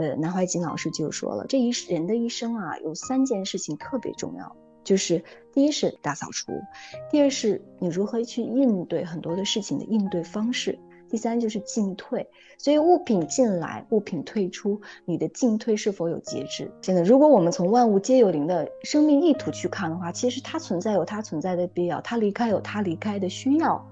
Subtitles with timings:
[0.00, 6.52] 呃，南怀瑾老师就说了，这一人的一生啊，有三件事情特别重要，就是第一是大扫除，
[7.10, 10.78] 第二是你如何去应对很多的事情的应对方式。
[11.10, 12.26] 第三就是进退，
[12.56, 16.70] 所以物品进来，物品退出，你的进退是否有节制？
[16.80, 23.84] 真的，如果我们从万物皆有灵的生命意图去看的话，其实它存在有它存在的必要，它离开有它离开的需要。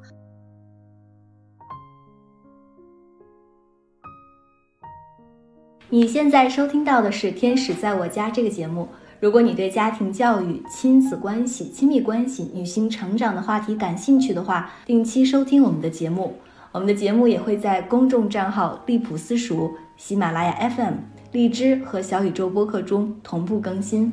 [5.91, 8.87] 你现在收听到的是《天使在我家》这个节目。
[9.21, 16.35] 如果你对家庭教育、亲子关系、亲密关系、女性成长的话题感兴趣的话，定期收听我们的节目。
[16.73, 20.93] 我们的节目也会在公众账号“利普私塾”、喜马拉雅 FM、
[21.33, 24.13] 荔枝和小宇宙播客中同步更新。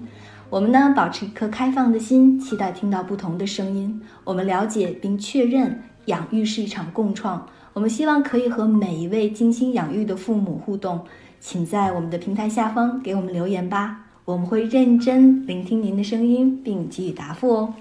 [0.49, 4.01] 我们呢，保持一颗开放的心，期待听到不同的声音。
[4.23, 7.45] 我们了解并确认，养育是一场共创。
[7.73, 11.01] 我们希望可以和每一位精心养育的父母互动，
[11.47, 17.73] 请在我们的平台下方给我们留言吧，我们会认真聆听您的声音，并给予答复哦。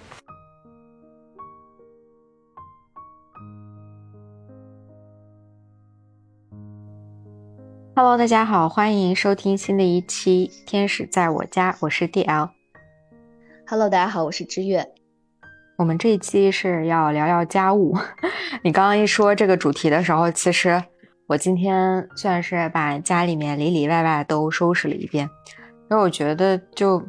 [7.97, 12.51] Hello，大家好，欢迎收听新的一期《天使在我家》，我是 DL。
[13.67, 14.87] Hello，大家好，我是知月。
[15.79, 17.97] 我们这一期是要聊聊家务。
[18.63, 20.85] 你刚刚一说这个主题的时候，其实
[21.27, 25.29] 我今天算是把家里面里里外外都收拾了一遍，
[25.91, 27.03] 因为我觉得就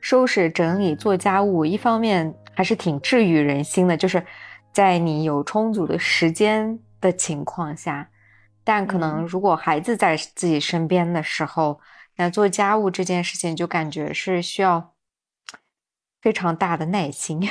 [0.00, 4.24] 收拾整理做家务，一方面还是挺治愈人心的，就是
[4.72, 8.08] 在你有充足的时间的情况下。
[8.62, 11.80] 但可能，如果孩子在自己身边的时候，
[12.16, 14.94] 那做家务这件事情就感觉是需要
[16.20, 17.48] 非常大的耐心。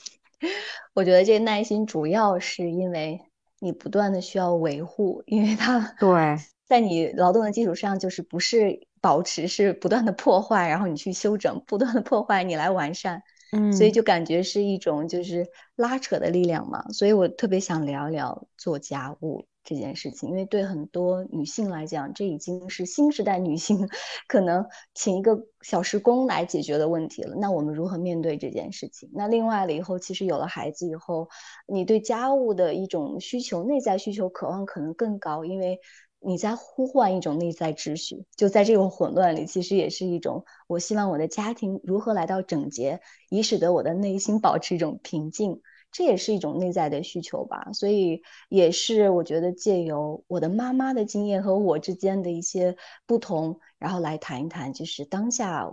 [0.94, 3.20] 我觉得这个耐心主要是因为
[3.60, 6.08] 你不断的需要维护，因为它对
[6.66, 13.22] 在你劳动的基础上，就是不是保持，是不断的破坏，然后你去修整，不断的破坏，你来完善。
[13.52, 16.84] 嗯，所以就感觉是一种就是拉扯的力量嘛。
[16.90, 19.46] 所以我特别想聊聊做家务。
[19.68, 23.86] 这件事情，因为对很多女性来讲，这已经是新时代女性
[24.26, 24.64] 可能
[24.94, 27.36] 请一个小时工来解决的问题了。
[27.36, 29.10] 那我们如何面对这件事情？
[29.12, 31.28] 那另外了，以后其实有了孩子以后，
[31.66, 35.78] 你对家务的一种需求、内在需求、渴望可能更高，因为
[36.18, 38.24] 你在呼唤一种内在秩序。
[38.36, 45.60] 就在这种混乱里，其实也是一种我希望我的家庭如何来到整洁，以使得我的内心保持一种平静。
[45.90, 52.76] 这也是一种内在的需求吧，所以也是我觉得借由我的妈妈的经验和我之间的一些
[53.06, 55.66] 不同，然后来谈一谈，就是当下，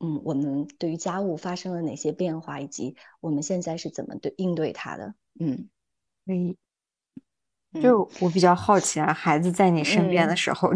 [0.00, 5.14] 嗯，我们对于家务发生了哪些变化，以及我们现在是怎么对应对它的。
[5.38, 5.68] 嗯，
[6.26, 6.56] 可以。
[7.82, 10.72] 就我比较好奇啊，孩子在你身边的时候，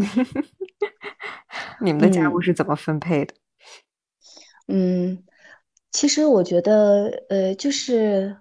[1.80, 3.34] 你们的家务是怎么分配的？
[4.68, 5.24] 嗯，
[5.90, 8.36] 其实我觉得，呃，就是。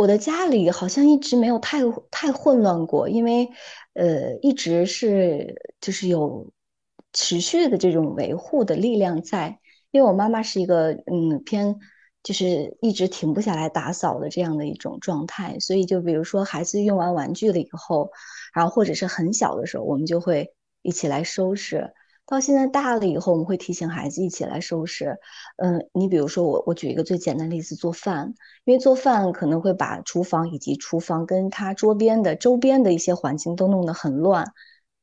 [0.00, 1.80] 我的家里好像一直没有太
[2.10, 3.46] 太混乱过，因为，
[3.92, 6.50] 呃，一直是就是有
[7.12, 9.58] 持续的这种维护的力量在。
[9.90, 11.78] 因为我妈妈是一个嗯偏
[12.22, 18.10] 就是一直停不下来打扫的这样的一种状态，所以就比如说孩子用完玩具了以后，
[18.54, 21.92] 然后或者是很小的时候，我们就会一起来收拾。
[22.30, 25.18] 到现在大了以后，我们会提醒孩子一起来收拾。
[25.56, 28.32] 嗯，你比如说我，我举一个最简单的例子，做饭。
[28.64, 34.46] 因为做饭可能会把厨房以及厨房跟他桌边的周边的一些环境都弄得很乱，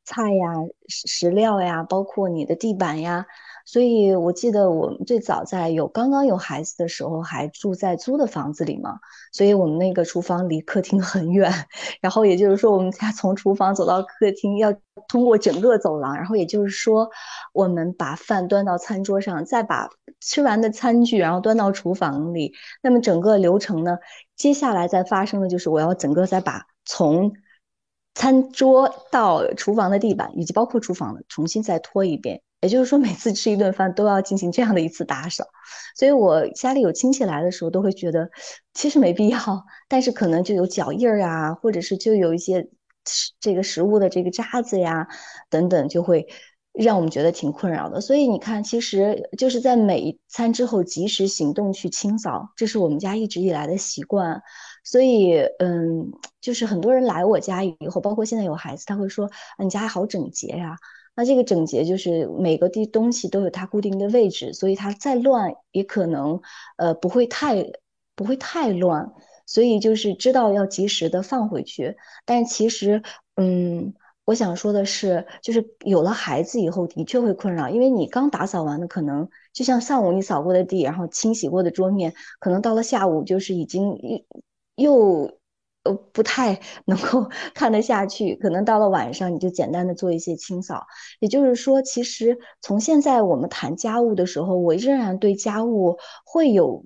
[0.05, 0.53] 菜呀、
[0.87, 3.25] 食料呀，包括你的地板呀。
[3.67, 8.97] 所以我记得我们最早在有刚刚有孩子的时候，还住在租的房子里嘛，
[9.33, 11.51] 所以我们那个厨房离客厅很远，
[11.99, 14.73] 然后也就是说，我们家从厨房走到客厅要
[15.09, 17.09] 通过整个走廊，然后也就是说，
[17.51, 19.89] 我们把饭端到餐桌上，再把
[20.21, 23.97] 吃完的餐具然后端到厨房里，那么整个流程呢，
[24.37, 27.33] 接下来再发生的就是我要整个再把从
[28.15, 32.41] 餐桌到厨房的地板以及包括厨房的重新再拖一遍。
[32.67, 35.45] 也就是说，每次吃一顿饭都要进行这样的一次打扫，
[35.95, 38.29] 所以我家里有亲戚来的时候，都会觉得
[38.73, 39.39] 其实没必要，
[39.87, 42.67] 但是可能就有脚印儿啊，或者是就有一些
[43.39, 45.07] 这个食物的这个渣子呀
[45.49, 46.27] 等等，就会
[46.73, 48.01] 让我们觉得挺困扰的。
[48.01, 54.41] 所以你看，其实就是在每一餐之后及时行动去清扫，这是我们家一直以来的习惯。
[54.83, 56.11] 所以，嗯，
[56.41, 59.25] 就是很多人来我家以后，包括现在有孩子，他会说
[59.57, 60.75] ：“啊你家好整洁呀。”
[61.17, 66.39] 那这个整洁就是每个地东西都有它固定的位置，所以它再乱也可能，
[66.77, 67.65] 呃，不会太
[68.15, 69.11] 不会太乱，
[69.47, 71.97] 所以就是知道要及时的放回去。
[72.23, 73.01] 但其实，
[73.35, 83.97] 嗯，我想说的是，就是有了孩子以后，的确会困扰，因为你刚打扫完的，可能就像上午你扫过的地，然后清洗过的桌面，可能到了下午就是已经
[84.75, 85.39] 又
[85.93, 90.85] 不太能够 看得下去，可能到了晚上你就简单的做一些清扫。
[91.19, 96.83] 也就是说，其实从现在我们谈家务的时候，我仍然对家务会有。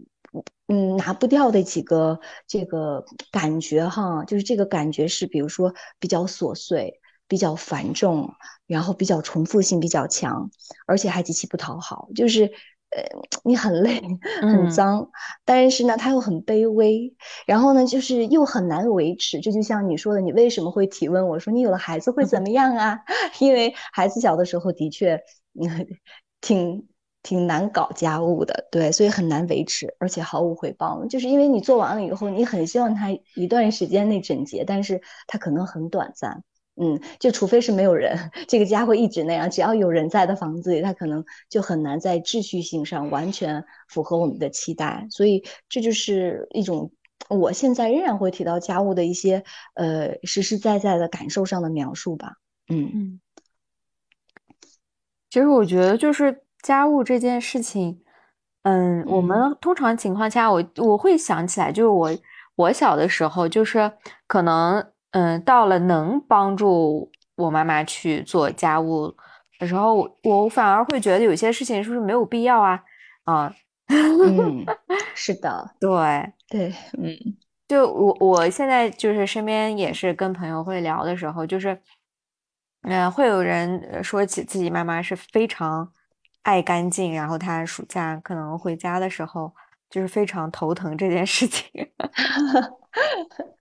[0.68, 8.34] 嗯，拿不掉的几个这个感觉哈，就是这个感觉是，比如说比较琐碎、比较繁重，
[8.68, 10.50] 然后比较重复性比较强，
[10.88, 12.08] 而且还极其不讨好。
[12.16, 12.50] 就是
[12.96, 13.04] 呃，
[13.44, 14.02] 你很累、
[14.42, 15.10] 很脏，
[15.46, 17.14] 但是呢，它又很卑微，
[17.46, 19.40] 然后呢，就是又很难维持。
[19.40, 23.00] 这就像你说的，你为什么会提问我说你有了孩子会怎么样啊？
[23.40, 25.16] 因为孩子小的时候的确，
[25.60, 25.88] 嗯，
[26.42, 26.88] 挺。
[27.24, 31.06] 挺难搞家务的，对，所以很难维持，而且毫无回报。
[31.06, 36.44] 就是因为你做完了以后，你很希望他一段时间内整洁，但是他可能很短暂。
[36.76, 39.50] 嗯，就除非是没有人，这个家会一直那样。
[39.50, 45.08] 只要有人在的房子里，它可能就很难在秩序性上完全符合我们的期待。
[45.10, 46.92] 所以这就是一种
[47.30, 49.44] 我现在仍然会提到家务的一些
[49.76, 52.34] 呃实实在在的感受上的描述吧。
[52.70, 53.22] 嗯嗯，
[55.30, 56.44] 其实我觉得就是。
[56.64, 58.04] 家务这件事情，
[58.62, 62.12] 嗯，我们通常情况下，我我会想起来，就是我
[62.56, 63.92] 我小的时候，就是
[64.28, 69.16] 可能，嗯，到了能帮助我妈妈去做家务
[69.60, 72.84] 的时候，我反而会觉得有些事情是不是没有必要啊？
[73.24, 73.54] 啊，
[73.88, 74.66] 嗯，
[75.16, 77.16] 是的，对对，嗯，
[77.68, 81.82] 就我我现在就是身边也是跟朋友会聊的时候，就是，
[82.84, 85.92] 嗯，会有人说起自己妈妈是非常。
[86.44, 89.54] 爱干净，然后她暑假可能回家的时候
[89.92, 91.70] 就是非常头疼这件事情，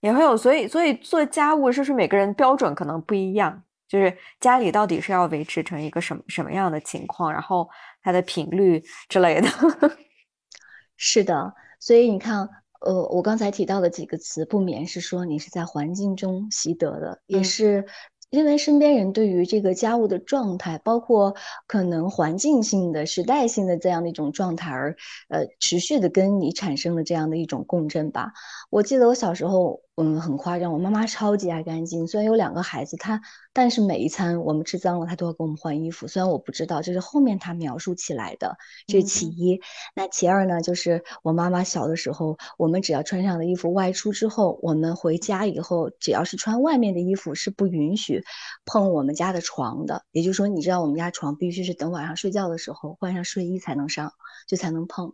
[0.00, 3.62] 也会有，所以所以做家务是不是每个人标准可能不一样？
[3.88, 7.68] 就是家里到底是要维持成一个什么什么样的情况，然后
[8.02, 9.48] 它的频率之类的。
[10.96, 12.48] 是的，所以你看，
[12.82, 17.84] 呃，我刚才提到的几个词，不免是说你是在环境中习得的，也是。
[18.30, 21.34] 因为身边人对于这个家务的状态，包括
[21.66, 24.96] 可能环境性的、时代性的这样的一种状态，而
[25.30, 28.32] 呃持续的跟你产生了这样的一种共振吧。
[28.70, 29.82] 我记得我小时候。
[29.96, 30.72] 嗯，很夸张。
[30.72, 33.20] 我妈妈超级爱干净，虽然有两个孩子，她
[33.52, 36.06] 但是每一餐我们吃脏了，她都要给我们换衣服。
[36.06, 38.56] 虽然我不知道，这是后面她描述起来的，
[38.86, 39.60] 这是其一。
[39.94, 48.24] 那其二呢，就是我妈妈小的时候，我们只要穿上的衣服外出之后，我们回家以后，只要是穿外面的衣服是不允许
[48.64, 50.04] 碰我们家的床的。
[50.12, 54.14] 也就是说，你知道我们家床必须是等晚上睡觉的时候换上睡衣才能上，
[54.46, 55.12] 就才能碰。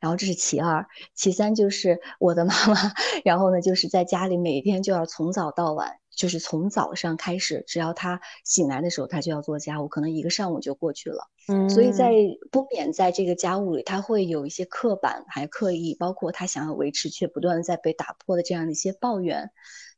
[0.00, 2.74] 然后这是其二，其三就是我的妈妈，
[3.24, 11.28] 然后呢就是在家里每天就要从早到晚，就是从早上开始，只要他醒来的时候，他就要做家务，可能一个上午就过去了。
[11.46, 12.12] 嗯，所以在
[12.50, 19.50] 不免在这个家务里，他会有一些刻板，还刻意，包括他想要维持却不断在被打破的这样的一些抱怨。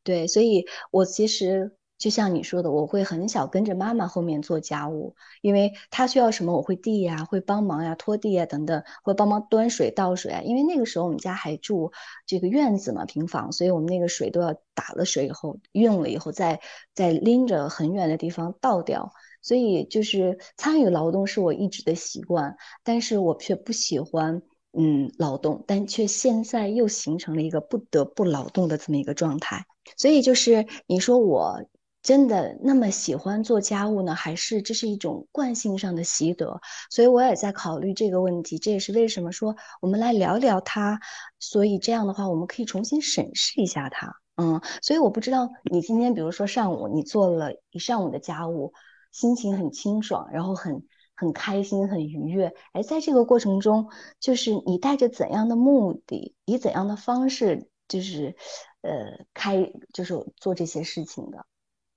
[0.05, 1.77] 对，所以我其实。
[2.01, 10.41] 就像你说的，我会很小跟着妈妈后面做家务，因为她需要什么我会递呀，会帮忙呀，拖地呀等等，会帮忙端水倒水啊。
[10.41, 11.93] 因为那个时候我们家还住
[12.27, 16.59] 这个院子嘛，平房，所以我们那个水都要打了水以后用了以后再
[16.95, 19.13] 再拎着很远的地方倒掉。
[19.43, 24.41] 所以就是参与劳动是我一直的习惯，但是我却不喜欢
[24.73, 29.67] 嗯劳动，但却现在又形成了一个不得不劳动的这么一个状态。
[29.99, 31.63] 所以就是你说我。
[32.03, 36.61] 真的那么喜欢做家务呢，还是这是一种惯性上的习得？
[36.91, 38.59] 所以我也在考虑这个问题。
[38.59, 40.99] 这也是为什么说我们来聊聊它。
[41.39, 44.15] 所以这样的话，我们可以重新审视一下它。
[44.37, 48.73] 嗯，所以我不知道你今天，比如说上午你做了一上午的家务，
[49.13, 52.55] 心情很清爽，然后很很开心、很愉悦。
[52.73, 58.35] 哎，在这个过程中，就是你带着怎样的目的，以怎样的方式，就是
[58.81, 61.45] 呃开，就是做这些事情的。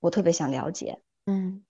[0.04, 1.64] 我特别想了解，嗯，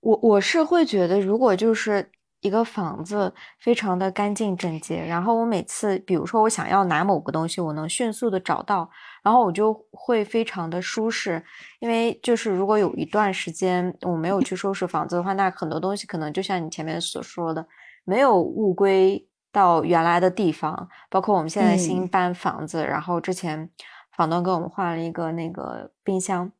[0.00, 2.10] 我我是会觉得，如果就是
[2.40, 8.90] 一个房子非常的干净整洁，然后我每次，比如说我想要拿某个东西，我能迅速的找到，
[9.22, 11.40] 然后我就会非常的舒适。
[11.78, 17.64] 因为就是如果有一段时间我没有去收拾房子的话，那很多东西可能就像你前面所说的，
[18.04, 20.88] 没有物归到原来的地方。
[21.08, 23.70] 包括我们现在新搬房子，然后之前
[24.16, 26.50] 房东给我们换了一个那个冰箱。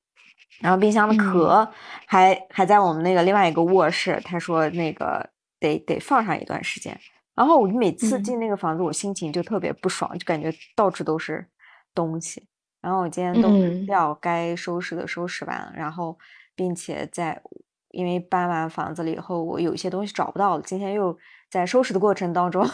[0.60, 1.68] 然后冰箱的壳
[2.06, 5.28] 还还在我们那个另外一个卧室，他说那个
[5.60, 6.98] 得得放上一段时间。
[7.34, 11.46] 然后我每次进那个房子，我心情就特别不爽，就感觉到处都是
[11.94, 12.48] 东西。
[12.80, 13.48] 然后我今天都
[13.92, 16.16] 要该收拾的收拾完，然后
[16.54, 17.42] 并且在
[17.90, 21.16] 因为搬完房子了以后，我有一些东西找不到了，今天又
[21.50, 22.64] 在收拾的过程当中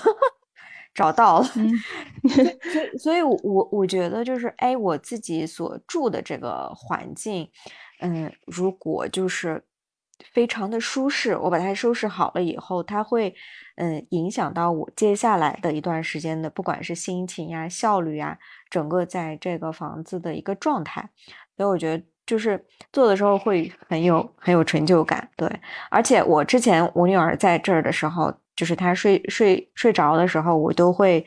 [0.94, 7.50] 找到了，所以所以， 我我觉得就是哎，我自己所住的这个环境，
[8.00, 9.64] 嗯，如果就是。
[10.32, 13.34] 非常的舒适，我把它收拾好了以后，它会，
[13.74, 18.38] 嗯，影响到我接下来的一段时间的，不管是心情呀、效率呀，
[18.70, 21.10] 整个在这个房子的一个状态。
[21.56, 25.28] 所以我觉得，就是做的时候会很有很有成就感。
[25.36, 25.50] 对，
[25.90, 31.24] 而且我之前我女儿在这儿的时候，就是他睡睡睡着的时候，我都会。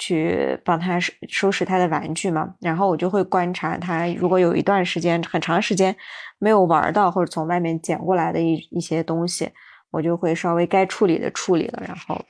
[0.00, 5.96] 去帮他收收拾他的玩具嘛，然后我就会观察他，如果有一段时间很长时间
[6.38, 9.50] 没有玩到或者从外面捡过来的一一些东西，
[9.90, 12.24] 我就会稍微该处理的处理了，然后，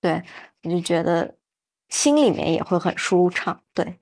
[0.00, 0.22] 对，
[0.62, 1.34] 我就觉得
[1.88, 3.60] 心里面也会很舒畅。
[3.74, 3.98] 对，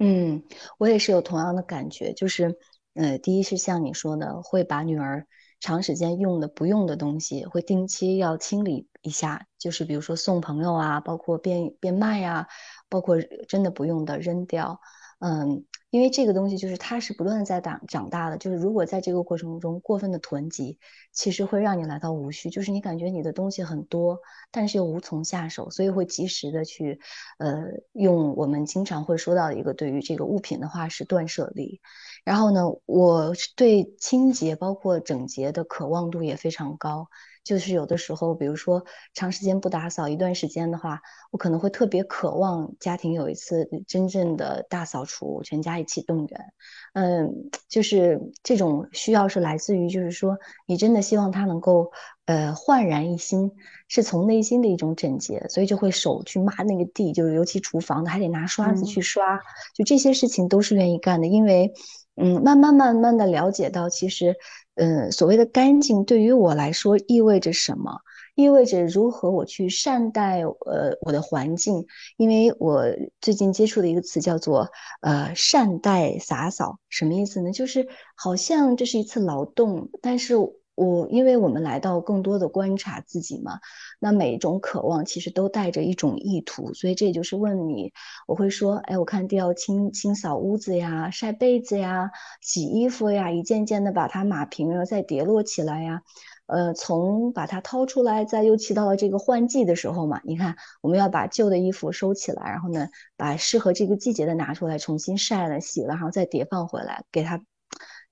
[0.00, 0.42] 嗯，
[0.76, 2.54] 我也是有同样的感觉，就是，
[2.92, 5.26] 呃，第一是像你说的，会把女儿
[5.64, 8.86] 长时间用的不用的东西，会定期要清理。
[9.00, 12.46] 一下就是比如说送朋友啊，包括变变卖呀，
[12.90, 13.16] 包括
[13.48, 14.78] 真的不用的扔掉，
[15.20, 20.78] 嗯，因为这个东西就是它是不断的在长长大的，就是如果在这个过程中过分的囤积，
[21.12, 24.18] 其实会让你来到无序，就是你感觉你的东西很多，
[24.50, 27.00] 但是又无从下手，所以会及时的去，
[27.38, 31.80] 呃，用我们经常会说到的一个对于这个物品的话是断舍离，
[32.24, 37.08] 然后呢，我对清洁包括整洁的渴望度也非常高。
[37.44, 38.82] 就是有的时候，比如说
[39.12, 46.52] 长时间不打扫一段时间的话，我可能会特别渴望家庭有一次真正的大扫除，全家一起动员。
[46.94, 51.92] 嗯，就是这种需要是来自于，就是说你真的希望他能够
[52.24, 53.52] 呃焕然一新，
[53.88, 59.38] 是从内心的一种整洁，所以就会手去抹那个地，就是尤其厨房的还得拿刷子去刷，
[59.74, 61.74] 就这些事情都是愿意干的，因为
[62.16, 64.34] 嗯，慢慢慢慢的了解到其实。
[64.74, 68.00] 嗯，所谓的干净对于我来说意味着什么？
[68.34, 71.86] 意味着如何我去善待呃我的环境？
[72.16, 72.84] 因为我
[73.20, 77.52] 最近接触的一个词叫做呃善待洒扫，什么意思呢？
[77.52, 80.34] 就是好像这是一次劳动，但是。
[80.74, 83.60] 我因为我们来到更多的观察自己嘛，
[84.00, 87.92] 那每一种渴望其实都带着一种意图，所以这就是问你，
[88.26, 96.02] 我会说，哎，我看要清清扫屋子呀，晒被子呀，洗衣服呀，一件件的把它码平，然后再叠摞起来呀，
[96.46, 107.40] 呃，从把它掏出来，再又起到了这个换季的时候嘛，你看我们要把旧的衣服收起来，然后呢，把适合这个季节的拿出来，重新晒了、洗了，然后再叠放回来，给它。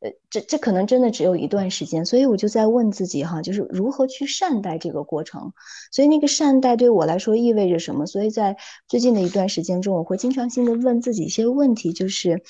[0.02, 5.52] 呃，这这可能真的只有一段时间，所以我就在问自己哈，就是如何去善待这个过程。
[5.92, 8.04] 所以那个善待对我来说意味着什么？
[8.04, 8.56] 所以在
[8.88, 12.42] 最近的一段时间中，我会经常性的问自己一些问题，就是，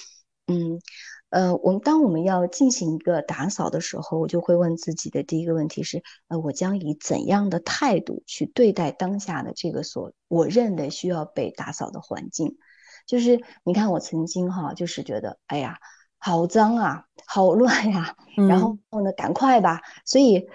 [0.47, 0.81] 嗯，
[1.29, 12.57] 呃，我们当我们要进行一个打扫的时候，我就会问自己的第一个问题是，呃，我将以怎样的态度去对待当下的这个所我认为需要被打扫的环境？
[13.07, 15.77] 就是你看，我曾经哈，就是觉得，哎呀。
[16.25, 18.15] 好脏啊，好乱呀，
[18.49, 19.81] 然后呢，赶快吧。
[20.05, 20.47] 所以，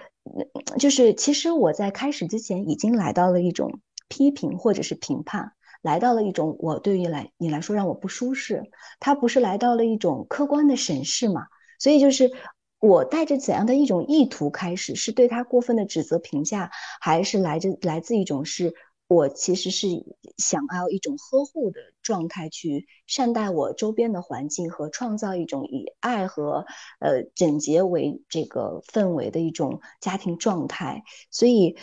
[0.78, 8.62] 就是其实我在开始之前已经来到了一种批评或者是评判，来到了一种我对于来你来说让我不舒适。
[8.98, 11.48] 它不是来到了一种客观的审视嘛？
[11.78, 12.32] 所以就是
[12.80, 18.72] 我带着怎样的一种意图开始，是对他过分的指责评价，还是来自来自一种是？
[19.08, 19.88] 我其实是
[20.36, 26.66] 想要一种呵护的状态，去善待我周边的环境和创造一种以爱和
[27.00, 31.02] 呃整洁为这个氛围的一种家庭状态。
[31.30, 31.78] 所以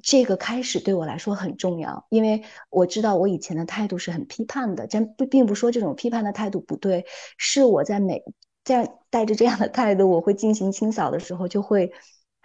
[0.00, 7.04] 这个开始对我来说很重要，因为我知道我以前的态度是很批判的，但不并不说这种批判的态度不对，
[7.36, 8.22] 是我在每
[8.62, 11.92] 这样带着这样的态度，我会进行清扫的时候，就会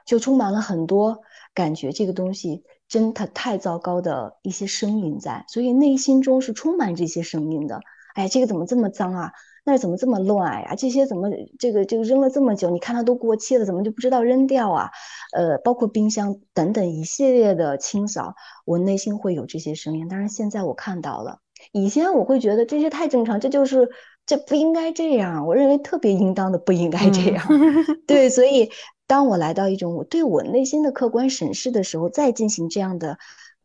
[0.04, 1.20] 就充满了很多
[1.54, 2.64] 感觉，这个东西。
[2.88, 7.82] 真的太糟糕的一些声音在，所以内心中是充满这些声音的。
[8.14, 9.32] 哎，这个怎么这么脏啊？
[9.66, 10.76] 那怎么这么乱呀？
[10.78, 12.70] 这些怎么这个这个扔了这么久？
[12.70, 14.90] 你看它都过期了，怎么就不知道扔掉啊？
[15.36, 20.08] 呃，包括冰箱等等一系列的清扫，我内心会有这些声音。
[20.08, 21.40] 当然现在我看到了，
[21.74, 23.90] 以前我会觉得这些太正常，这就是
[24.26, 25.46] 这不应该这样。
[25.48, 27.46] 我认为特别应当的不应该这样。
[28.08, 28.70] 对，所以。
[29.08, 33.18] 当我来到一种我对我内心的客观审视的时候，再进行这样的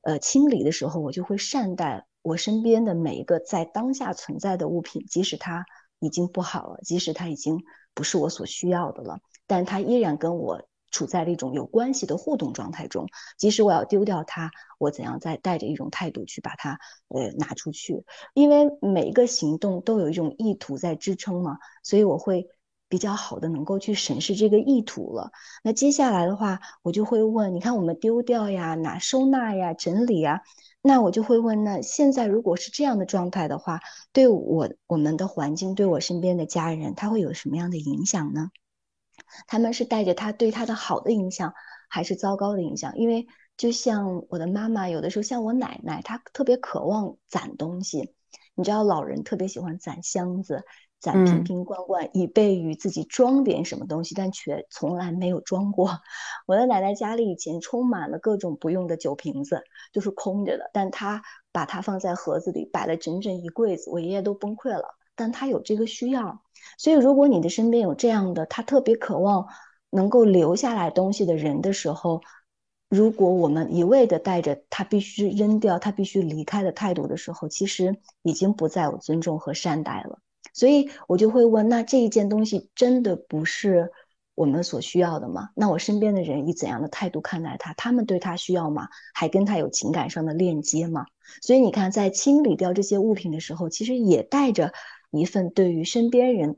[0.02, 5.64] 呃清理的时候，我就会善待我身边的每一个在当下存在的物品，即使它
[5.98, 7.58] 已经不好了，即使它已经
[7.94, 13.06] 不是我所需要的了，但它依然跟我处在了一种有关系的互动状态中。
[13.38, 16.78] 即使我要丢掉它，我怎样再带着一种态度去把它
[17.08, 18.04] 呃拿出去？
[18.34, 22.46] 因为每一个行动都有一种意图在支撑嘛，所以我会
[22.90, 25.30] 比较好的能够去审视这个意图了。
[25.62, 30.42] 那接下来的话，我就会问：你看，我们丢掉呀，哪收纳呀，整理呀。
[30.82, 33.80] 那我就会问，那现在如果是这样的状态的话，
[34.12, 38.50] 对我我们的环境，对我身边的家人，他会有什么样的影响呢？
[39.46, 41.54] 他们是带着他对他的好的影响，
[41.88, 42.96] 还是糟糕的影响？
[42.96, 48.14] 因为就像我的妈妈，有的时候像我奶奶，她特别渴望攒东西，
[48.56, 50.64] 你知道，老人特别喜欢攒箱子。
[51.00, 56.00] 攒瓶瓶罐罐，以备于自己装点什么东西，但却从来没有装过。
[56.46, 63.90] 我的奶奶家里以前充满了各种不用的酒瓶子，就是空着的，但她把它放在盒子里，摆了整整一柜子。
[63.90, 64.84] 我爷爷都崩溃了，
[65.16, 66.42] 但他有这个需要。
[66.76, 69.46] 所以，如果你的身边有这样的，他特别渴望
[69.88, 72.20] 能够留下来东西的人的时候，
[72.90, 80.20] 如果我们一味的带着他必须扔掉、他必须离开的态度的时候，其实已经不再有尊重和善待了。
[80.52, 83.90] 所以我就会问：那这一件东西真的不是
[84.34, 85.50] 我们所需要的吗？
[85.54, 87.74] 那我身边的人以怎样的态度看待它？
[87.74, 88.88] 他们对它需要吗？
[89.12, 91.04] 还跟他有情感上的链接吗？
[91.42, 94.72] 所以你看，在清理掉这些物品的时候，其实也带着
[95.10, 96.56] 一份对于身边人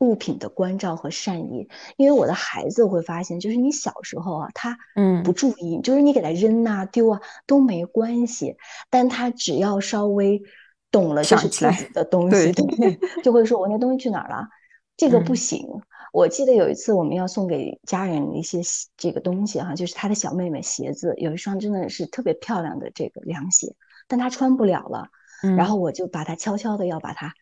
[0.00, 1.68] 物品的关照和善意。
[1.96, 8.56] 因为我的孩子会发现，就是你小时候啊，他嗯不注意，就是你给他扔啊丢啊都没关系，
[8.90, 10.42] 但他只要稍微。
[10.90, 14.48] 懂了，就是自己的东 西，对， 就会说：“我那东西去哪儿了？
[14.96, 15.66] 这个不行。”
[16.12, 18.58] 我记得有一次我们要送给家人一些
[18.96, 23.76] 这个东西哈，就是他的小妹妹鞋子，有一双真的是特别漂亮的这个凉鞋，
[24.08, 25.08] 但她穿不了了。
[25.56, 27.32] 然后我就把它悄悄的要把它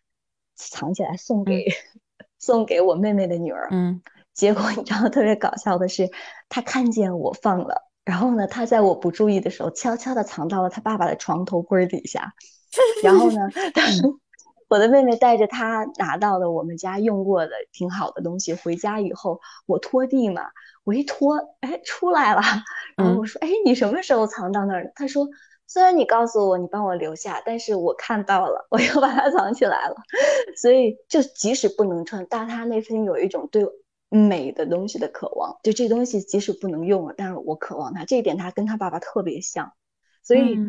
[0.55, 1.65] 藏起来送给
[2.37, 3.67] 送给我妹妹的女儿。
[3.71, 4.01] 嗯，
[4.33, 6.07] 结果你知道特别搞笑的是，
[6.47, 12.33] 她看见我放了，然后呢，她在我不注意的时候，悄悄的藏到了她爸爸的床头柜底下。
[13.03, 13.49] 然后呢，
[14.67, 20.43] 我的妹妹带着她拿到的我们家用过的挺好的东西回家以后，我拖地嘛，
[20.83, 22.41] 我一拖，哎，出来了。
[22.95, 24.91] 然后我说，哎，你什么时候藏到那儿的？
[24.93, 25.27] 她说，
[25.65, 29.95] 虽然你告诉我你帮我留下，但是我看到了，我又把它藏起来了。
[30.55, 33.65] 所以，就即使不能穿，但她内心有一种对
[34.09, 35.57] 美的东西的渴望。
[35.63, 38.05] 就这东西即使不能用了，但是我渴望它。
[38.05, 39.73] 这一点，她跟她爸爸特别像。
[40.21, 40.59] 所以。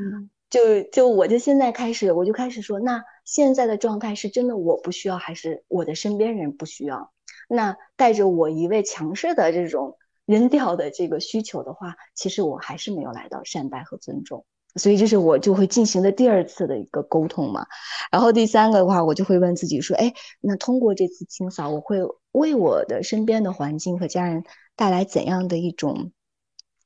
[0.51, 7.13] 就就我就现在开始，我就开始说，那现在的状态是真的我不需要，还是我的身边人不需要？
[7.49, 14.45] 那带着我一味强势的这种扔掉的这个需求的话，其实我还是没有来到善待和尊重，
[14.77, 17.67] 所以这是我就会进行的第二次的一个沟通嘛。
[18.13, 21.99] 然后第三个的话，我就会问自己说，哎，那通过这次清扫，我会
[22.33, 24.45] 为我的身边的环境和家人
[24.77, 26.13] 带来怎样的一种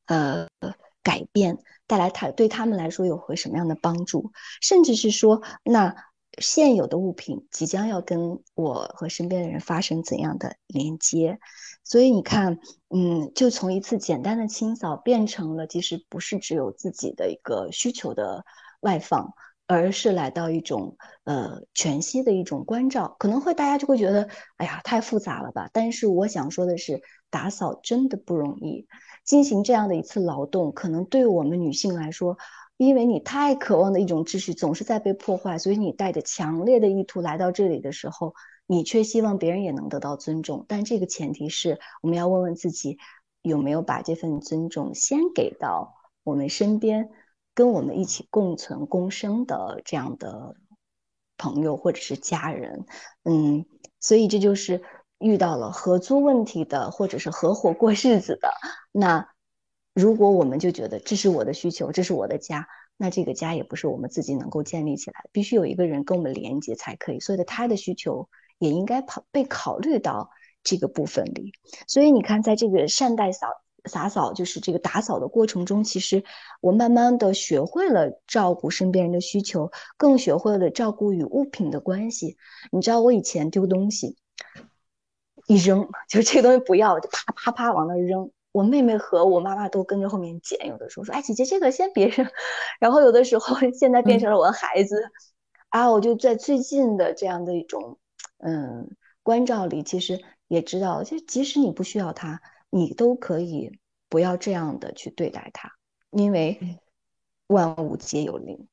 [0.07, 0.46] 呃
[1.04, 1.58] 改变？
[1.86, 5.94] 带来他对他们来说有何什么样的帮助，甚至是说，那
[6.38, 11.38] 现有的物品即将要跟我和身边的人发生怎样的连接？
[11.84, 18.46] 所以你看，嗯，就从一次简单的清扫变成了，其实不是只有自己的一个需求的
[18.80, 19.34] 外放，
[19.66, 23.14] 而是来到一种呃全息的一种关照。
[23.18, 25.68] 可能会大家就会觉得，哎呀，太复杂了吧？
[25.74, 27.02] 但是我想说的是，
[27.34, 28.86] 打扫真的不容易。
[29.24, 32.38] 进行这样的一次劳动，可能对我们女性来说，
[32.76, 38.34] 因为你太渴望的一种秩序总是在被破坏，所以你带着强烈的意图来到这里的时候，
[38.68, 40.64] 你却希望别人也能得到尊重。
[40.68, 42.98] 但这个前提是，我们要问问自己，
[43.42, 47.08] 有没有把这份尊重先给到我们身边，
[47.54, 50.54] 跟我们一起共存共生的这样的
[51.36, 52.84] 朋友或者是家人。
[53.24, 53.66] 嗯，
[53.98, 54.82] 所以这就是。
[55.18, 58.53] 遇到了合租问题的，或者是合伙过日子的，
[58.92, 59.29] 那
[59.94, 67.20] 如果我们就觉得这是我的需求，这是我的家，那这个家也不是我们自己能够建立起来，必须有一个人跟我们连接才可以。
[67.20, 70.31] 所以，他的需求也应该考被考虑到
[70.62, 71.53] 这个部分里。
[71.87, 73.46] 所以，你看，在这个善待扫
[73.85, 76.24] 洒扫，就是这个打扫的过程中，其实
[76.61, 82.37] 我慢慢的学会了照顾身边人的需求，更学会了照顾与物品的关系。
[82.72, 84.16] 你知道，我以前丢东西。
[85.46, 88.30] 一扔， 就是这个东西不要，就啪啪啪往那扔。
[88.52, 92.24] 我妹妹和我妈妈都跟着后面捡，有的时候说：“哎，姐姐这个先别扔。”
[92.78, 95.11] 然后有的时候现在变成了我的孩子，
[95.70, 97.98] 啊，我就在最近的这样的一种
[98.38, 98.88] 嗯
[99.24, 105.72] 关照里，其实也知道，就即使你不需要它，你都可以不要这样的去对待它，
[106.11, 106.78] 因为
[107.48, 108.68] 万物皆有灵。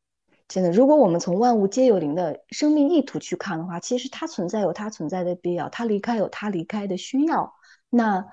[0.52, 7.54] 真的，如果我们从万物皆有灵的生命意图去看的话，其实它存在有它存在的必要，它离开有它离开的需要。
[7.90, 8.26] 那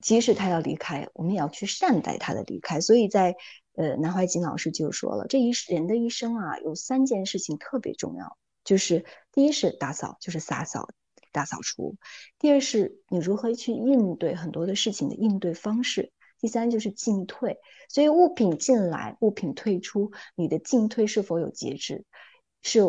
[0.00, 2.80] 即使他要离开，我们也要去善待他的离开。
[2.80, 3.36] 所以在
[3.76, 10.88] 呃，南怀瑾老师就说了，这一人的一生啊，有三件事情特别重要，就是第一是打扫，就是洒扫、
[11.30, 11.94] 大扫除；
[12.40, 17.58] 第二是你如何去应对很多的事情的应对方式；第三就是进退。
[17.88, 22.04] 所以物品进来，物品退出，你的进退是否有节制，
[22.62, 22.80] 是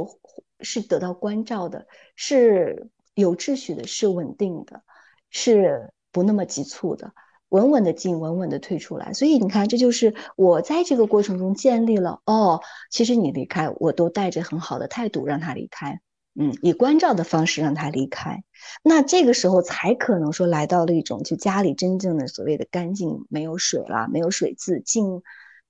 [0.62, 4.84] 是得到关照的，是有秩序的，是稳定的，
[5.30, 5.94] 是。
[6.14, 7.14] 不那么急促的，
[7.48, 9.14] 稳稳的进，稳稳的退出来。
[9.14, 12.60] 所以你看，这就是我在这个过程中建立了哦，
[12.90, 16.02] 其实你离开，我都带着很好的态度让他离开，
[16.34, 18.44] 嗯，以关照的方式让他离开。
[18.84, 25.22] 那这个时候才可能说来到了一种就家里真正的所谓的干净，没有水了，没有水渍，净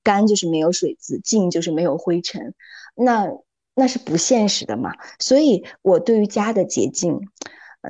[0.04, 2.54] 干就是没有水渍，净就是没有灰尘，
[2.96, 3.28] 那
[3.76, 4.94] 那是不现实的嘛。
[5.20, 7.20] 所以我对于家的洁净，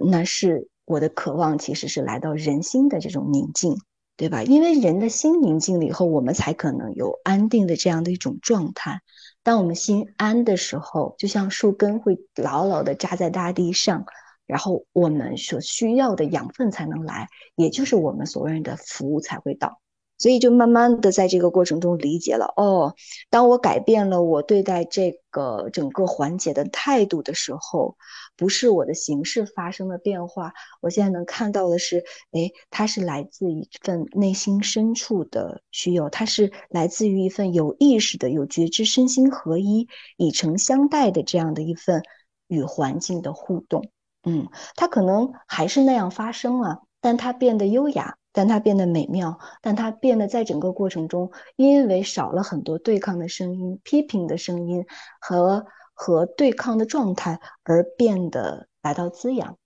[0.10, 0.70] 那是。
[0.84, 3.78] 我的渴望其实是来到人心的这种宁静，
[4.18, 4.44] 对吧？
[4.44, 9.00] 因为人的心宁静了以后，我们才可能有安定的这样的一种状态。
[9.44, 14.06] 当我们心安的时候，就像树根会牢牢的扎在大地上，
[14.46, 19.80] 然后我们所需要的养分才能来，也就是我们所谓的福才会到。
[20.18, 22.94] 所以就慢慢的在这个过程中理解了，哦，
[23.30, 27.98] 当我改变了我对待这个整个环节的态度的时候。
[28.38, 42.02] 不是我的形式发生了变化，我现在能看到的是，哎，它是来自一份内心深处的需要，它是来自于一份有意识的、有觉知、身心合一、以诚相待的这样的一份
[42.48, 43.92] 与环境的互动。
[44.24, 54.84] 嗯，它可能还是那样发生了，但它变得优雅，但它变得美妙，但它变得在整个过程中，因为少了很多对抗的声音、批评的声音
[55.20, 55.68] 和。
[56.02, 59.60] 和对抗的状态而变得来到滋养，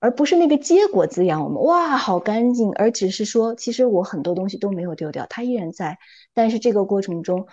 [0.00, 1.62] 而不是那个结果滋养我们。
[1.62, 2.72] 哇，好干净！
[2.72, 5.98] 而只是说，其实我很多东西都没有丢掉，它依然在。
[6.32, 7.46] 但是这个过程中，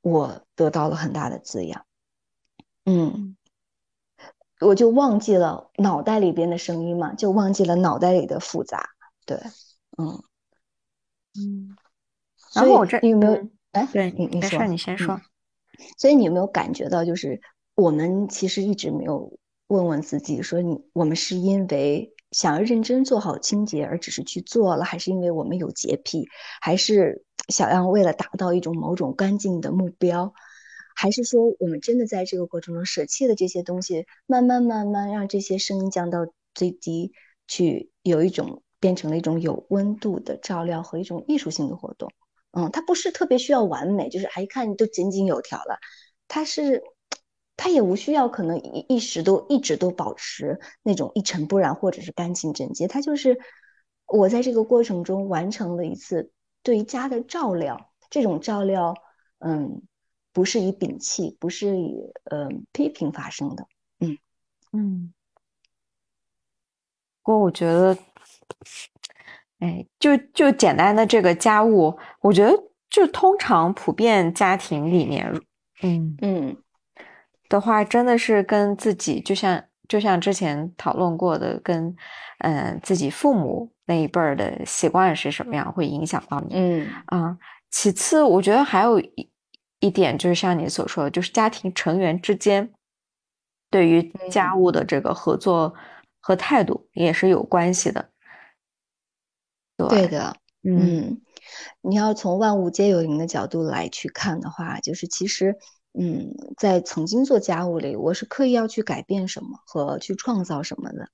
[0.00, 1.84] 我得到了很大的滋养。
[2.86, 3.36] 嗯，
[4.60, 8.88] 我就忘记了脑袋里边的声音嘛，就忘记了脑袋里的复杂。
[9.26, 9.36] 对，
[9.98, 10.22] 嗯
[11.38, 11.76] 嗯。
[12.54, 13.48] 然后我这你有没有？
[13.72, 15.20] 哎，对你你说，你先说。
[15.98, 17.40] 所以你有没有感觉到，就是
[17.74, 26.26] 我们其实一直没有问问自己，说你我们是因为想要认真做好清洁而只是去做了，还是因为我们有洁癖，
[26.60, 30.32] 还是想要为了达到一种某种干净的目标，
[30.94, 37.12] 还是说我们真的在这个过程中舍弃了这些东西，慢慢慢慢让这些声音降到最低，
[37.46, 42.10] 去有一种变成了一种有温度的照料和一种艺术性的活动。
[42.56, 45.78] 嗯，它不是特别需要完美，就是还一看都井井有条了。
[46.28, 46.82] 它是，
[47.56, 52.86] 它也无需要可能一一时都一直都保持那种一尘不染或者是干净整洁。
[52.86, 53.38] 它就是
[54.06, 56.30] 我在这个过程中完成了一次
[56.62, 57.90] 对家的照料。
[58.08, 58.94] 这种照料，
[59.38, 59.82] 嗯，
[60.32, 63.66] 不是以摒弃，不是以嗯批评发生的。
[63.98, 64.16] 嗯
[64.72, 65.12] 嗯。
[67.22, 67.98] 不过我觉得。
[69.64, 72.52] 哎，就就简单的这个家务，我觉得
[72.90, 75.32] 就通常普遍家庭里面，
[75.82, 76.56] 嗯嗯
[77.48, 81.96] 的话，真的是跟自己，就像就像之前讨论过的，跟
[82.40, 86.54] 嗯自己父母那一辈儿的习惯是什么样，会影响到你。
[86.54, 87.38] 嗯啊，
[87.70, 89.30] 其次，我觉得还有一
[89.80, 92.70] 一点，就是像你所说的，就是家庭成员之间
[93.70, 95.72] 对于家务的这个合作
[96.20, 98.10] 和态度也是有关系的。
[99.76, 101.20] 对的，嗯，
[101.80, 105.56] 你要从万物皆有灵的角度来去看的话，就是其实，
[105.92, 111.08] 嗯，在曾经做家务里，我是刻意要去改变什么和去创造什么的，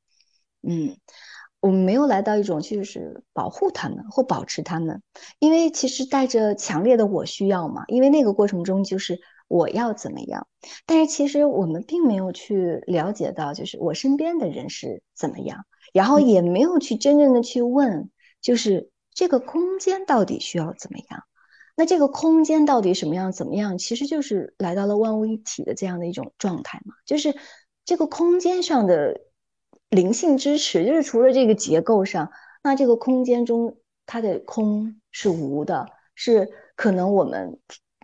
[0.63, 0.97] 嗯，
[1.61, 5.03] 我们没有来到一种就是保护他们或保持他们，
[5.39, 9.19] 因为其实带着强烈的我需要嘛，因为那个过程中就是
[9.49, 10.47] 我要怎么样，
[10.85, 18.11] 但是其实我们并没有去了解到，就是我身边的人是怎么样，然后也没有去真正的去问。
[18.41, 21.25] 就是这个空间到底需要怎么样？
[21.77, 23.33] 那这个空间到底什么样？
[23.33, 23.79] 怎么样？
[23.79, 26.95] 其实就是来到了万物一体的这样的一种状态嘛。
[27.07, 27.35] 就是
[27.85, 29.21] 这个空间上的
[29.89, 32.31] 灵性支持，就是除了这个结构上，
[32.63, 37.59] 那这个空间中它的空是无的，是可能我们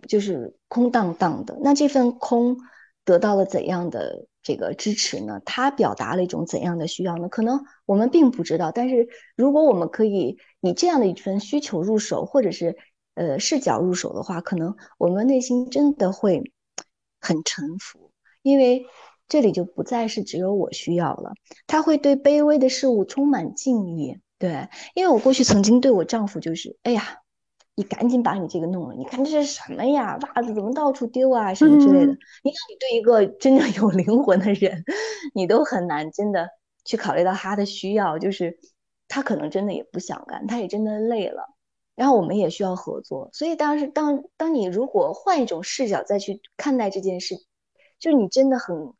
[0.07, 1.57] 就是空荡荡的。
[1.61, 2.57] 那这份空
[3.05, 4.25] 得到了怎样的？
[4.47, 7.27] 这个支持呢，他表达了一种怎样的需要呢？
[7.27, 12.77] 可能我们并不知道，但是如果我们可以以这样的一份需求入手，或者是
[13.15, 16.53] 呃视角入手的话，可能我们内心真的会
[17.19, 18.85] 很臣服，因为
[19.27, 21.33] 这里就不再是只有我需要了，
[21.67, 27.17] 他会对卑微的事物充满敬意，对，因为我过去曾经对我丈夫就是，哎呀，
[27.77, 30.17] 你赶紧把你这个弄了，你看这是什么呀？
[30.19, 32.11] 袜子怎么到处丢啊，什么之类的。
[32.43, 34.83] 你看，你对一个真正有灵魂的人，
[35.35, 36.49] 你都很难真的
[36.83, 38.57] 去考虑到他的需要，就是
[39.07, 41.43] 他可能真的也不想干，他也真的累了。
[41.95, 47.35] 然后我们也需要合作，所以当时当当你如果换一种视角再去看待这件事，
[47.99, 48.93] 就是你真的很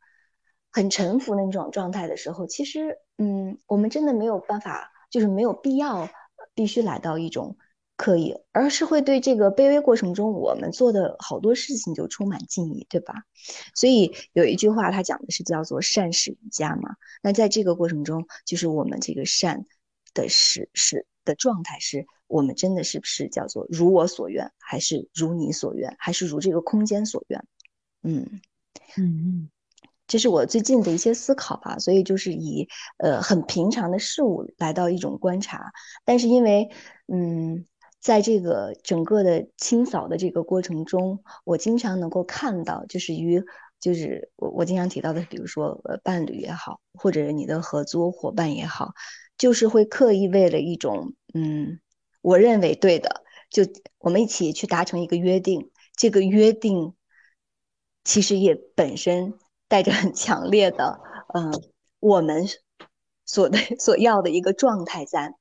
[0.70, 4.92] 很臣服那种状态的时候，其实嗯，我们真的没有办法。
[5.10, 6.06] 就是没有必要
[6.54, 7.56] 必须来到一种
[7.98, 13.24] 刻意，而是会对这个卑微过程中我们做的好多事情就充满敬意，对吧？
[13.74, 16.94] 所以有一句话，它讲的是叫做“善始于家”嘛。
[17.22, 19.66] 那在这个过程中，就是我们这个善
[20.14, 27.44] 的是是的状态，是我们真的是不是叫做如我所愿，还是如你所愿，还是如这个空间所愿？
[28.02, 28.40] 嗯
[28.96, 29.50] 嗯嗯。
[30.06, 35.70] 这是我最近的一些思考吧，所以就是以呃很平常的事物来到一种观察，
[36.06, 36.70] 但是因为
[37.12, 37.66] 嗯，
[38.00, 43.42] 在这个整个的清扫的这个过程中，我经常能够看到，就是与
[43.80, 48.92] 就是我我经常提到的，比如说呃伴侣也好，或者你的合作伙伴也好，
[49.36, 51.80] 就是会刻意为了一种嗯
[52.22, 53.64] 我认为对的，就
[53.98, 56.94] 我们一起去达成一个约定，这个约定
[58.04, 59.34] 其实也本身。
[59.70, 60.98] 带着很强烈的，
[61.34, 61.52] 嗯，
[62.00, 62.46] 我们
[63.26, 65.34] 所的所要的一个状态在。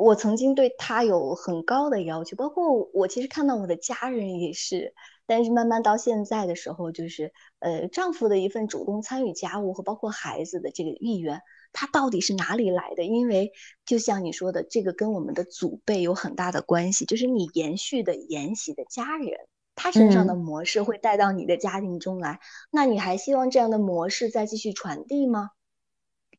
[0.00, 4.94] 我曾经对他有很高的要求，包括我其实看到我的家人也是。
[5.26, 13.04] 但是慢慢到现在的时候，就是呃，丈夫的一份主动参与家务和包括孩子的这个意愿，他到底是哪里来的？
[13.04, 13.52] 因为
[13.84, 19.38] 就像你说的，这个跟我们的祖辈有很大的关系，就是你延续的沿袭的家人。
[19.76, 22.40] 他身上的模式会带到你的家庭中来，
[22.72, 25.50] 那你还希望这样的模式再继续传递吗？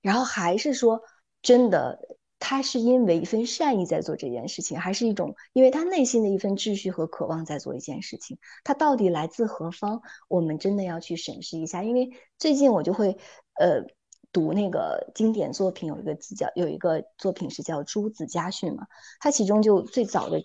[0.01, 1.01] 然后还是说，
[1.41, 1.97] 真的，
[2.41, 8.37] 他是因为一份善意在做这件事情，还是一种因为他内心的一份秩序和渴望在做一件事情？
[8.63, 10.01] 他到底来自何方？
[10.27, 11.83] 我们真的要去审视一下。
[11.83, 13.15] 因为最近我就会，
[13.59, 13.85] 呃，
[14.31, 18.87] 读那个经典作品，有一个字叫有一个作品是叫《朱子家训》嘛，
[19.19, 20.41] 它其中就最早的。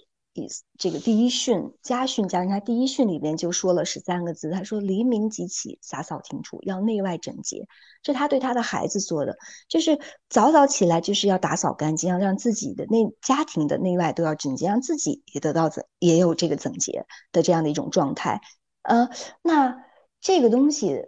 [0.79, 7.67] 这个第一训家训家人家第一训里边就说了十三个字，他说黎明即起，洒扫庭除，要内外整洁。
[8.03, 9.37] 这他对他的孩子说的，
[9.69, 18.41] 就是早早起来就是要打扫干净，要让自己的内家庭的内外都要整洁，让自己也得到整也有这个整洁的这样的一种状态。
[18.83, 19.09] 呃，
[19.43, 19.85] 那
[20.21, 21.05] 这个东西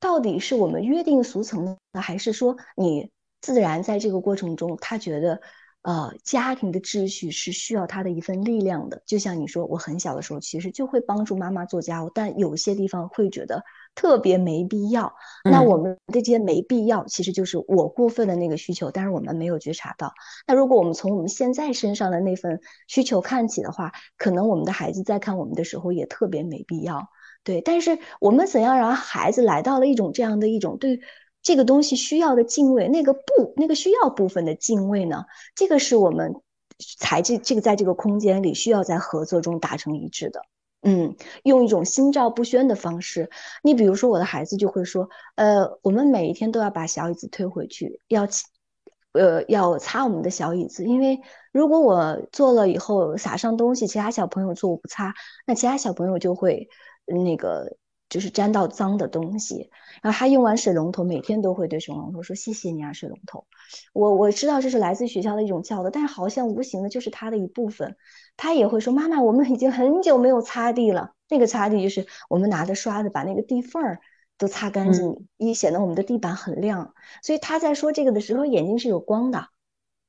[0.00, 5.40] 到底是我们约定俗成的，还是说你自然在这个过程中他觉得？
[5.82, 9.02] 呃，家庭的秩序是需要他的一份力量的。
[9.04, 13.64] 就像你说，我很小的时候其实就会帮助妈妈做家务，但有些地方会觉得
[13.96, 15.12] 特别没必要。
[15.42, 20.12] 那我们这些没必要，其实就是我过分的那个需求，但是我们没有觉察到。
[20.46, 27.08] 那如果我们从我们现在身上的那份需求看起的话，可能我们的孩子在看我们的时候也特别没必要。
[27.42, 31.00] 对，但是我们怎样让孩子来到了一种这样的一种对。
[31.42, 35.24] 这个东西需要的敬畏，那个不，那个需要部分的敬畏呢？
[35.56, 36.36] 这个是我们
[36.98, 40.40] 才这这个在这个空间里需要在合作中达成一致的。
[40.82, 43.28] 嗯，用一种心照不宣的方式。
[43.62, 48.26] 你比如说，我的孩子就会说，呃，我们每一天都要把小椅子推回去，要
[49.12, 51.20] 呃，要擦我们的小椅子，因为
[51.52, 55.12] 如果我做了以后撒上东西，其他小朋友做我不擦，
[55.46, 56.68] 那其他小朋友就会
[57.04, 57.76] 那个。
[58.12, 59.70] 就是沾到脏的东西，
[60.02, 63.46] 然后他用完水龙头，每天都会对水龙头说：“谢谢你啊，水龙头。”
[63.94, 67.96] 我我知道这是来自学校的一种教导，但是好像无形的就是他的一部分。
[68.36, 71.14] 他也会说：“妈妈，我们已经很久没有擦地了。
[71.30, 74.00] 那个擦地就是我们拿着刷子把那个地缝儿
[74.36, 76.92] 都擦干净，一显得我们的地板很亮。”
[77.24, 79.46] 所以他在说这个的时候，眼睛是有光的，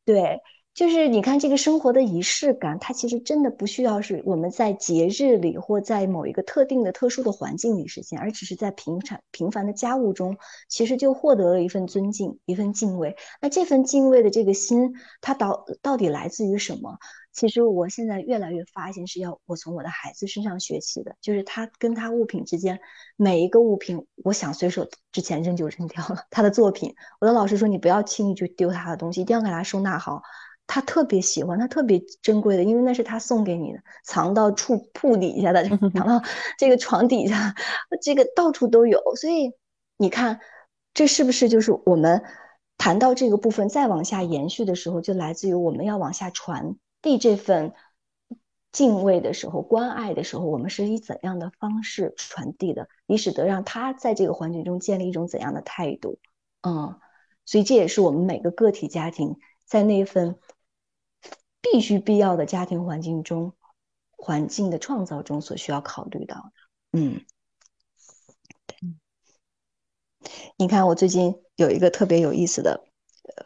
[0.04, 0.42] 对。
[0.74, 10.36] 就是你看这个生活的仪式感，它其实真的不需要是我们在节日里或在某一个特定的特殊的环境里实现，而只是在平常平凡的家务中，
[10.68, 13.16] 其实就获得了一份尊敬，一份敬畏。
[13.40, 16.98] 那这份敬畏的这个心，它到到底来自于什么？
[17.34, 22.80] 其实我现在越来越发现是要我从我的孩子身上学习的，就是他跟他物品之间
[23.16, 26.26] 每一个物品，我想随手之前扔就扔掉了。
[26.32, 30.22] 他的作品，我的老师说你不要轻易就丢他的东西，一定要给他收纳好。
[30.66, 36.22] 他特别喜欢，他特别珍贵的，因为那是他送给你的，藏到处铺底下的， 藏到
[36.58, 37.54] 这个床底下，
[38.02, 39.00] 这个到处都有。
[39.16, 39.52] 所以
[39.98, 40.40] 你看，
[40.94, 42.24] 这是不是就是我们
[42.78, 47.74] 谈到这个部分再往下延续的时候，就来自于我们要往下传递这份
[48.72, 56.18] 敬畏的时候、关爱的时候，我们是以怎样的方式传递的，以使得让他在这个环境中建立一种怎样的态度？
[56.62, 56.98] 嗯，
[57.46, 59.36] 所以这也是我们每个个体家庭。
[59.66, 60.36] 在那份
[61.64, 63.54] 必须必要的家庭环境中，
[64.12, 66.52] 环境的创造中所需要考虑到的。
[67.00, 67.26] 嗯，
[68.68, 68.78] 对。
[70.58, 72.84] 你看，我最近有一个特别有意思的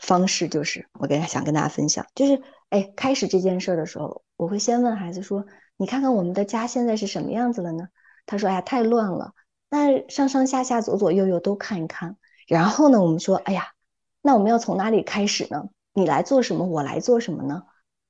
[0.01, 5.45] 方式，就是我跟想跟大家分享，就是哎，开始这件事的时候，我会先问孩子说
[5.77, 7.87] ：“你看看我们的家现在是什么样子了呢？”
[8.25, 9.33] 他说：“哎呀，太乱了。”
[9.69, 12.17] 那上上下下、左左右右都看一看。
[12.47, 13.73] 然后呢，我们说：“哎呀，
[14.21, 15.69] 那我们要从哪里开始呢？
[15.93, 17.63] 你来做什么，我来做什么呢？”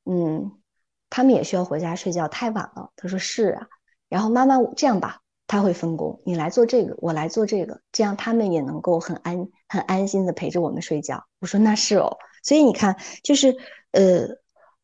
[0.09, 0.51] 嗯，
[1.09, 2.91] 他们也需要回家睡觉，太晚了。
[2.95, 3.67] 他说是啊，
[4.07, 11.25] 然后妈妈这样吧，他会分工，你来做这个，我来做这个，这样他们也能够很安很安心的陪着我们睡觉。
[11.39, 13.57] 我说那是哦，所以你看，就是
[13.91, 14.27] 呃，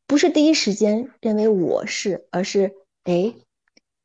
[0.08, 2.74] 不是第一时间认为我是，而是
[3.06, 3.34] 哎，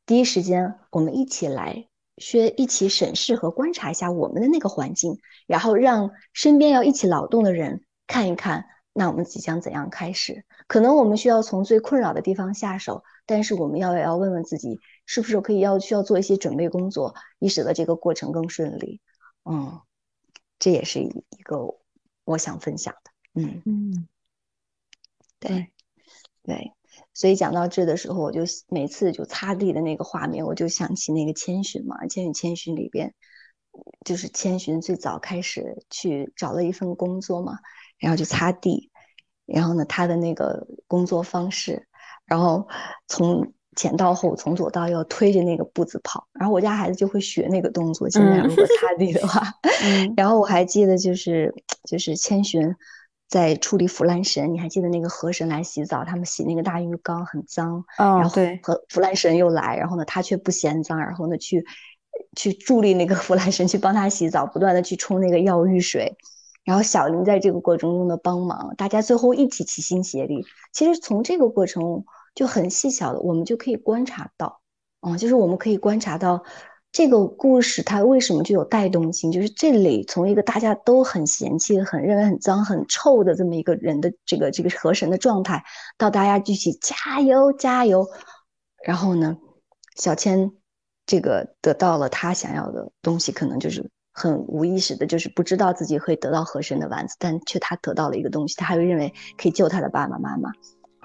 [0.05, 8.65] 第一时间我们一起来学，一起审视和观察一下我们的那个环境，然后让身边要一起劳动的人看一看。
[8.99, 10.43] 那我们即将怎样开始？
[10.67, 18.99] 可能我们需要从最困扰的地方下手，但是我们要也要问问自己，是不是可以要需要做一些准备工作，以使得这个过程更顺利。
[19.45, 19.79] 嗯，
[20.59, 21.77] 这也是一一个
[22.25, 23.41] 我想分享的。
[23.41, 24.07] 嗯嗯，
[25.39, 25.71] 对
[26.43, 26.73] 对，
[27.13, 33.15] 所以讲到这的时候，我就每次就擦地的那个画面，我就想起那个千寻嘛，《千与千寻》里边，
[34.03, 37.59] 就是千寻最早开始去找了一份工作嘛。
[38.01, 38.88] 然后就擦地，
[39.53, 41.87] 然后呢，他的那个工作方式，
[42.25, 42.67] 然后
[43.07, 48.09] 从前到后，从左到右推着那个步子跑，然后我家孩子就会学那个动作。
[48.09, 49.41] 现在如果擦地的话
[50.17, 51.53] 然后我还记得就是
[51.89, 52.75] 就是千寻
[53.29, 58.29] 在处理腐烂神，你还记得那个河神来洗澡，他们洗那个大浴缸很脏，然后
[58.61, 61.65] 和腐烂神又来，然后呢他却不嫌脏，然后呢去
[62.35, 66.17] 去助力那个 腐烂神去帮他洗澡，不断的去冲那个药浴水。
[66.69, 70.45] 然后小林在这个过程中的帮忙，大家最后一起齐心协力。
[70.71, 72.05] 其实从这个过程
[72.35, 74.61] 就很细小的，我们就可以观察到，
[75.01, 76.43] 嗯，就是我们可以观察到
[76.91, 79.31] 这个故事它为什么具有带动性。
[79.31, 85.63] 就是这里从一个大家都很嫌弃、很认为很脏、很臭的这么一个人的这个这个河神的状态，
[85.97, 88.07] 到大家一起加油加油，
[88.85, 89.37] 然后呢，
[89.95, 90.51] 小千
[91.07, 93.89] 这个得到了他想要的东西，可能就是。
[94.11, 100.51] 很无意识的，就是不知道自己会得到和珅的丸子，但却他得到了一个东西，他还会认为可以救他的爸爸妈妈。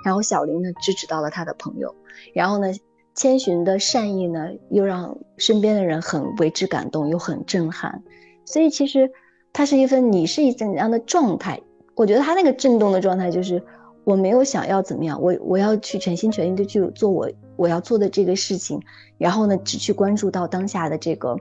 [0.04, 1.94] 然后小林呢支持到了他的朋友，
[2.34, 2.72] 然后呢
[3.14, 8.02] 千寻的善意呢又让身边的人很为之感动，又很震撼。
[8.44, 9.10] 所以其实
[9.52, 11.60] 他是一份你是一怎样的状态？
[11.94, 13.62] 我觉得他那个震动的状态就是
[14.02, 18.82] 我没有想要怎么样，我我要去全心全意的去做我我要做的这个事情，
[19.16, 21.38] 然后呢只去关注到当下的这个。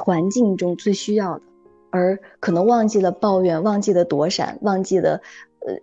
[0.00, 1.42] 环境中最需要的，
[1.90, 5.20] 而可能忘记了抱怨，忘记了躲闪，忘记了
[5.66, 5.74] 呃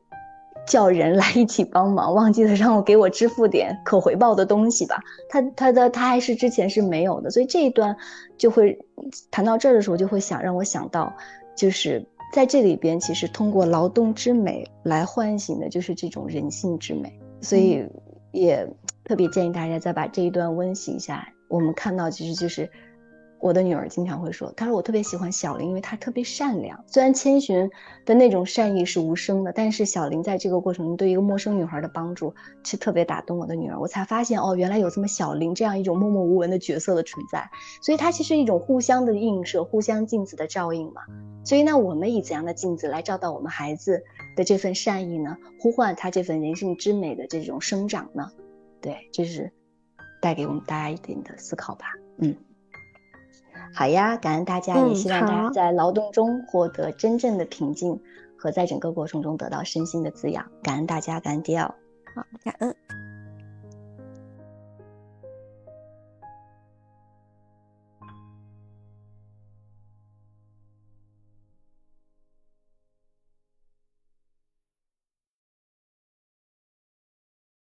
[0.68, 5.00] 叫人来一起帮忙，忘记了让我给我支付点可回报的东西吧。
[5.30, 7.96] 他他的他还是之前是没有的，所以这一段
[8.38, 8.80] 就会
[9.32, 11.12] 谈到这儿的时候，就会想让我想到，
[11.56, 17.20] 就是在这里边，其实通过劳动之美来唤醒的就是这种人性之美。
[17.42, 17.84] 所以
[18.32, 18.68] 也
[19.04, 21.28] 特别建议大家再把这一段温习一下。
[21.48, 22.70] 我们看到其实就是。
[23.40, 26.84] 我的女儿经常会说：“她说我特别喜欢小林，因为她特别善良。
[26.88, 27.70] 虽然千寻
[28.06, 32.34] 的那种善意是无声的，但是小林在这个过程中对一个陌生女孩的帮助，
[32.66, 33.80] 是特别打动我的女儿。
[33.80, 37.50] 我才发现，哦，原来有这么小林这样一种默默无闻的角色的存在。
[37.82, 41.02] 所以它其实一种互相的映射，互相镜子的照应嘛。
[41.46, 44.04] 所以那我们以怎样的镜子来照到我们孩子
[44.36, 45.38] 的这份善意呢？
[45.62, 48.30] 呼唤他这份人性之美的这种生长呢？
[48.82, 49.50] 对，这是
[50.22, 51.86] 带给我们大家一点的思考吧。
[52.18, 52.36] 嗯。”
[53.74, 58.00] 好呀，感恩大家，也希望大家在劳动中获得真正的平静，
[58.38, 60.46] 和在整个过程中得到身心的滋养。
[60.64, 61.74] 感恩大家，感恩迪奥。
[62.16, 62.76] 好，感恩。